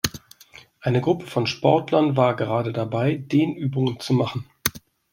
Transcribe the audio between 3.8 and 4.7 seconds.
zu machen.